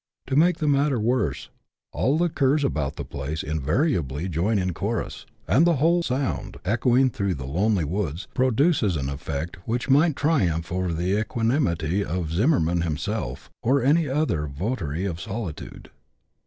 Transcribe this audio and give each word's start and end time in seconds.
To 0.25 0.35
make 0.35 0.57
the 0.57 0.67
matter 0.67 0.99
worse, 0.99 1.49
all 1.93 2.17
the 2.17 2.27
curs 2.27 2.63
about 2.63 2.95
the 2.95 3.05
place 3.05 3.43
invariably 3.43 4.27
join 4.27 4.57
in 4.57 4.73
chorus, 4.73 5.27
and 5.47 5.63
the 5.63 5.75
whole 5.75 6.01
sound, 6.01 6.57
echoing 6.65 7.11
through 7.11 7.35
the 7.35 7.45
lonely 7.45 7.85
woods, 7.85 8.27
produces 8.33 8.95
an 8.95 9.09
effect 9.09 9.57
which 9.67 9.91
might 9.91 10.15
triumph 10.15 10.71
over 10.71 10.91
the 10.91 11.11
equa 11.23 11.43
nimity 11.45 12.03
of 12.03 12.33
Zimmerman 12.33 12.81
himself, 12.81 13.51
or 13.61 13.83
any 13.83 14.07
other 14.09 14.47
votary 14.47 15.05
of 15.05 15.21
solitude. 15.21 15.91